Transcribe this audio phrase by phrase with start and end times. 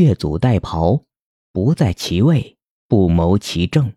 [0.00, 1.04] 越俎代庖，
[1.52, 2.56] 不在其位，
[2.88, 3.92] 不谋其政。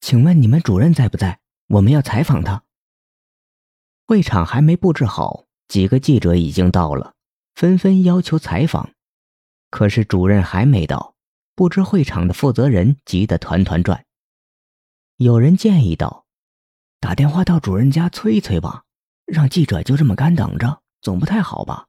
[0.00, 1.38] 请问你们主任在不在？
[1.68, 2.64] 我们要采访他。
[4.04, 7.14] 会场还没布置好，几个记者已经到了，
[7.54, 8.90] 纷纷要求采访。
[9.70, 11.14] 可是主任还没到，
[11.54, 14.04] 布置会场的负责人急得团团转。
[15.18, 16.26] 有人建议道
[16.98, 18.82] ：“打电话到主任家催催吧，
[19.24, 21.86] 让记者就这么干等着，总不太好吧？”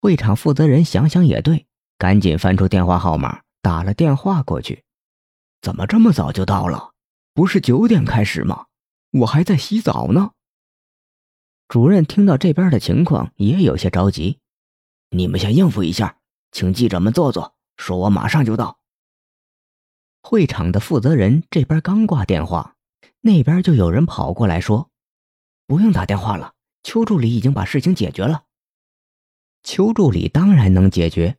[0.00, 1.66] 会场负责人想想也对，
[1.98, 4.84] 赶紧翻出电话号码，打了电话过去。
[5.60, 6.92] 怎么这么早就到了？
[7.34, 8.66] 不是九点开始吗？
[9.10, 10.32] 我还在洗澡呢。
[11.66, 14.38] 主任听到这边的情况，也有些着急。
[15.10, 16.18] 你们先应付一下，
[16.52, 18.78] 请记者们坐坐，说我马上就到。
[20.22, 22.76] 会场的负责人这边刚挂电话，
[23.20, 24.90] 那边就有人跑过来说
[25.66, 28.44] ：“不用打电话了，邱助理已经把事情解决了。”
[29.62, 31.36] 邱助理当然能解决，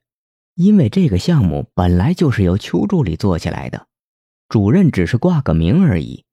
[0.55, 3.87] 因为这个项目本来就是由邱助理做起来的。
[4.47, 6.25] 主任只是挂个名而已，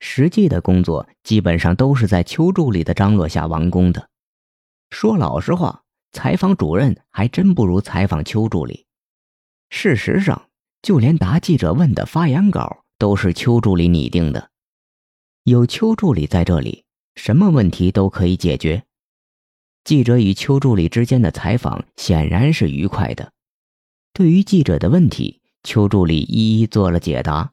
[0.00, 4.08] 实际的工作基本上都是在邱助理的张罗下完工的。
[4.90, 8.86] 说老实话，采访主任还真不如采访邱助理。
[9.70, 10.48] 事实上，
[10.82, 14.50] 就连答记者问的发言稿都是邱助理拟定的。
[15.44, 18.84] 有邱助理在这里，什么问题都可以解决。
[19.84, 23.32] 记者与邱助理之间的采访显然是愉快的。
[24.12, 27.52] 对于记者的问题，邱助理一一做了解答。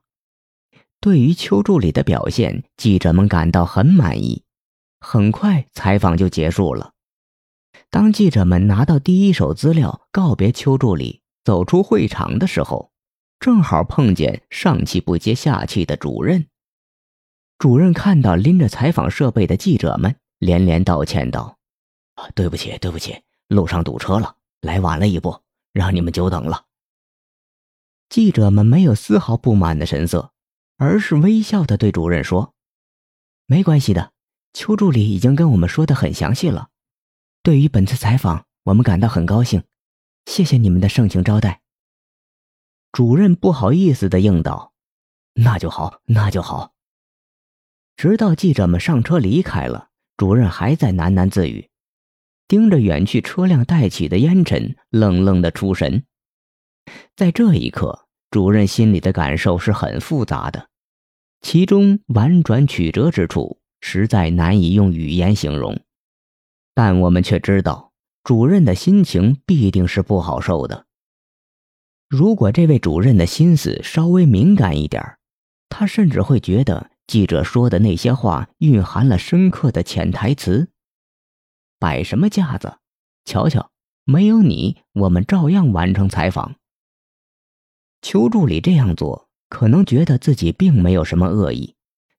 [1.02, 4.44] 对于邱助理的表现，记者们感到很满意。
[5.00, 6.92] 很快，采访就结束了。
[7.90, 12.92] 当记者们拿到第一手资料告别邱助理，走出会场的时候，
[13.40, 16.48] 正好碰见上气不接下气的主任。
[17.58, 21.58] 主任看到拎着采访设备的记者们，连连道歉道
[22.36, 25.42] ：“对不起，对不起，路上堵车了，来晚了一步，
[25.73, 26.66] 让你们久等了。”
[28.09, 30.31] 记者们没有丝毫不满的神色，
[30.78, 32.55] 而是微笑的对主任说
[33.45, 34.11] ：“没关系的，
[34.54, 36.70] 邱助理已经跟我们说的很详细了。
[37.44, 39.64] 对于本次采访，我们感到很高兴，
[40.26, 41.61] 谢谢你们的盛情招待。”
[42.92, 44.73] 主任不好意思的应道
[45.36, 46.73] ：“那就好，那就好。”
[47.95, 51.69] 直到记者们上车离开了，主任还在喃喃自语，
[52.49, 56.04] 盯着远去车辆带起的烟尘，愣愣的出神。
[57.15, 60.70] 在这一刻，主任心里的感受是很复杂的，
[61.42, 65.80] 其中婉转曲折之处实在难以用语言形容。
[66.73, 67.92] 但我们却知道，
[68.23, 70.88] 主任的心情必定是不好受的。
[72.09, 75.17] 如果这位主任的心思稍微敏感一点
[75.70, 80.71] 他甚至会觉得记者说的那些话蕴含了深刻的潜台词。
[81.80, 82.78] 摆什么架子？
[83.26, 83.72] 瞧瞧，
[84.04, 86.56] 没有你，我们照样完成采访。
[88.02, 91.76] 邱助理这样做，可能觉得自己并没有什么恶意，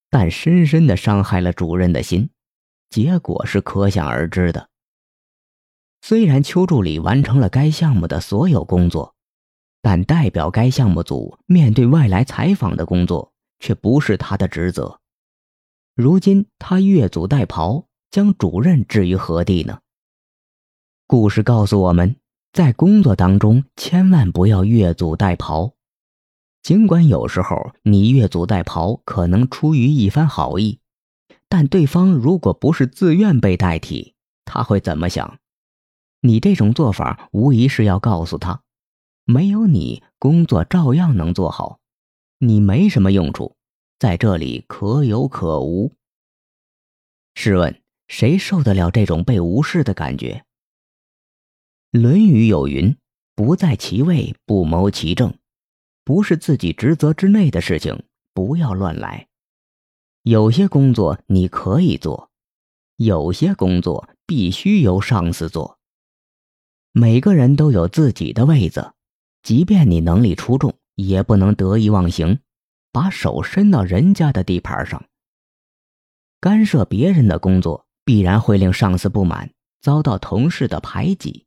[0.08, 2.30] 但深深的伤害了主任的心，
[2.88, 4.68] 结果是可想而知的。
[6.02, 9.14] 虽然邱助理完成了该项目的所有工作，
[9.82, 15.00] 但代表该项目组面对外来采访的工作却不是他的职责。
[15.94, 19.80] 如今他越俎代庖，将主任置于何地呢？
[21.06, 22.16] 故事告诉我们。
[22.52, 25.74] 在工作当中，千万不要越俎代庖。
[26.64, 30.80] 尽管有时候你越俎代庖可能出于一番好意，
[31.48, 35.38] 但对方如果不是自愿被代替，他会怎么想？
[36.22, 38.62] 你这种做法无疑是要告诉他，
[39.24, 41.78] 没有你，工作照样能做好，
[42.38, 43.56] 你没什么用处，
[44.00, 45.94] 在这里可有可无。
[47.36, 50.44] 试问，谁受得了这种被无视的感觉？
[52.00, 52.96] 《论语》有云
[53.36, 55.32] ：“不在其位，不谋其政。”
[56.04, 58.02] 不是自己职责之内的事情，
[58.34, 59.28] 不要乱来。
[60.24, 62.30] 有些工作你可以做，
[62.96, 65.78] 有些工作必须由上司做。
[66.90, 68.92] 每个人都有自己的位子，
[69.44, 72.40] 即便你能力出众，也不能得意忘形，
[72.90, 75.04] 把手伸到人家的地盘上。
[76.40, 81.46] 干涉别人的工作，必然会令上司不满，遭到同事的排挤。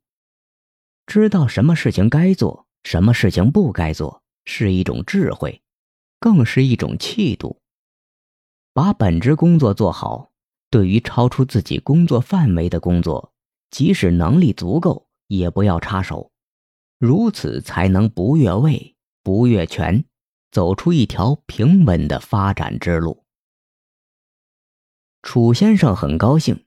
[1.06, 5.62] 知道什么事情该做，什么事情不该做，是一种智慧，
[6.22, 7.60] 更是一种气度。
[8.72, 10.32] 把本职工作做好，
[10.70, 13.34] 对于超出自己工作范围的工作，
[13.70, 16.32] 即使能力足够，也不要插手。
[16.98, 20.06] 如此才能不越位、不越权，
[20.50, 23.23] 走出一条平稳的发展之路。
[25.24, 26.66] 楚先生很高兴，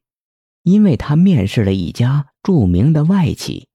[0.62, 3.68] 因为他面试了一家著名的外企。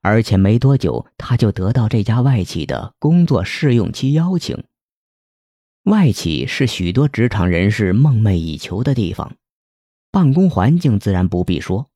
[0.00, 4.64] 而且没多久，他就得到这家外企的工作试用期邀请。
[5.84, 9.36] 外企是许多职场人士梦寐以求的地方，
[10.10, 11.88] 办公环境自然不必说，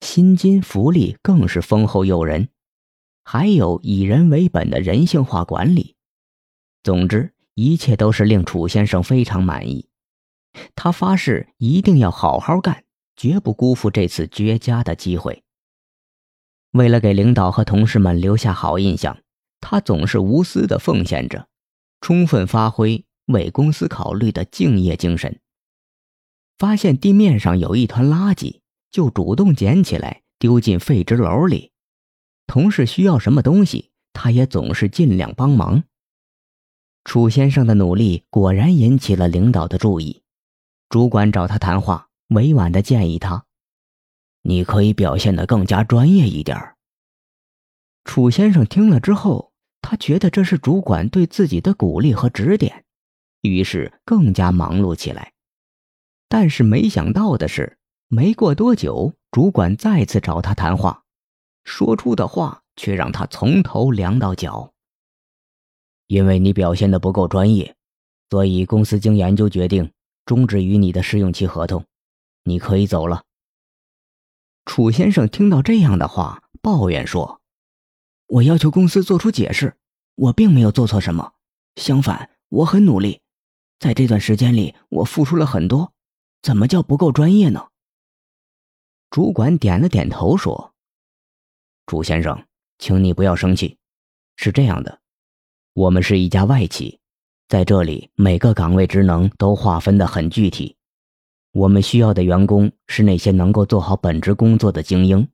[0.00, 2.48] 薪金福利更是丰厚诱人，
[3.22, 5.94] 还有以人为本的人性化管理。
[6.82, 9.88] 总之，一切都是令楚先生非常满意。
[10.74, 12.84] 他发誓一定要好好干，
[13.16, 15.42] 绝不辜负这次绝佳的机会。
[16.72, 19.18] 为了给领导和同事们留下好印象，
[19.60, 21.48] 他总是无私的奉献着，
[22.00, 23.04] 充分发挥。
[23.26, 25.40] 为公司考虑的敬业精神。
[26.58, 31.72] 发现地面上有一团垃圾，就主动捡起来丢进废纸篓里。
[32.46, 35.82] 同事需要什么东西，他也总是尽量帮忙。
[37.02, 40.22] 楚先生的努力果然引起了领导的注意，
[40.88, 43.44] 主管找他谈话，委婉的建议他
[44.42, 46.74] ：“你可以表现得更加专业一点。”
[48.04, 49.52] 楚先生听了之后，
[49.82, 52.84] 他觉得这是主管对自己的鼓励和指点。
[53.42, 55.32] 于是更加忙碌起来，
[56.28, 57.78] 但是没想到的是，
[58.08, 61.04] 没过多久，主管再次找他谈话，
[61.64, 64.72] 说出的话却让他从头凉到脚。
[66.06, 67.76] 因为你表现的不够专业，
[68.30, 69.92] 所以公司经研究决定
[70.26, 71.86] 终止与你的试用期合同，
[72.42, 73.24] 你可以走了。
[74.64, 77.40] 楚先生听到这样的话，抱怨说
[78.26, 79.78] ：“我要求公司做出解释，
[80.16, 81.34] 我并没有做错什么，
[81.76, 83.22] 相反，我很努力。”
[83.78, 85.92] 在这段时间里，我付出了很多，
[86.42, 87.68] 怎么叫不够专业呢？
[89.10, 90.74] 主管点了点头说
[91.86, 92.46] ：“楚先生，
[92.78, 93.78] 请你不要生气。
[94.34, 95.00] 是这样的，
[95.74, 96.98] 我们是一家外企，
[97.48, 100.76] 在这里每个岗位职能都划分的很具体。
[101.52, 105.26] 我们需要的员工是那些能够做好本职工作的精英，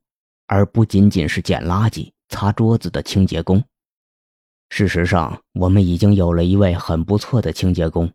[0.47, 3.63] 而不仅仅是捡垃圾、擦桌子的清洁工。
[4.69, 8.11] 事实上，我们已经有了一位很不错的清洁工。”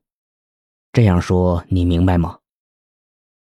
[0.93, 2.39] 这样说你明白吗？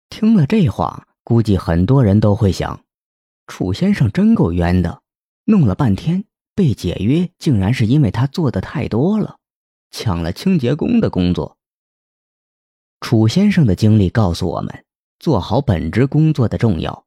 [0.08, 2.84] 听了这话，估计很多人都会想：
[3.46, 5.02] 楚先生真够冤的，
[5.44, 6.24] 弄了半天
[6.54, 9.36] 被解约，竟然是因为他做的太多了，
[9.96, 11.56] 抢了清洁工的工作。
[13.00, 14.84] 楚先生的经历告诉我们，
[15.20, 17.06] 做好本职工作的重要。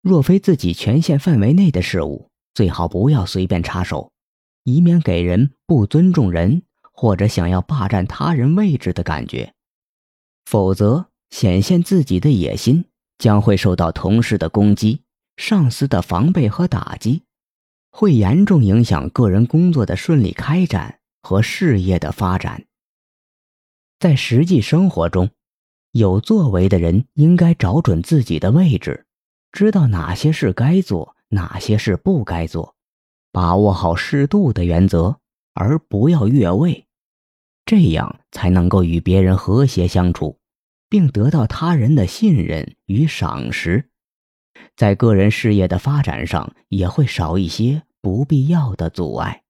[0.00, 4.10] 若非自己权限范围内的事物，最好不要随便插手，
[4.64, 6.62] 以免给人不尊重人。
[6.94, 9.54] 或者想要霸占他人位置的感觉，
[10.44, 12.84] 否则显现自己的野心
[13.18, 15.00] 将会受到同事的攻击、
[15.36, 17.22] 上司的防备和打击，
[17.90, 22.64] 会严重影响个人工作的顺利开展和事业的发展。
[23.98, 25.30] 在实际生活中，
[25.92, 29.06] 有作为的人应该找准自己的位置，
[29.52, 32.74] 知道哪些事该做，哪些事不该做，
[33.30, 35.18] 把握好适度的原则。
[35.54, 36.86] 而不要越位，
[37.66, 40.38] 这样才能够与别人和谐相处，
[40.88, 43.90] 并得到他人的信任与赏识，
[44.76, 49.42] 在个人事业的发展上也会少一些不必要的阻碍。